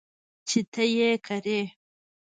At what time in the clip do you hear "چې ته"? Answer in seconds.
0.47-0.83